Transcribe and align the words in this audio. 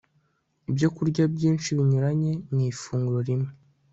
ibyokurya 0.69 1.23
byinshi 1.35 1.67
binyuranye 1.77 2.31
mu 2.51 2.59
ifunguro 2.71 3.19
rimwe 3.27 3.49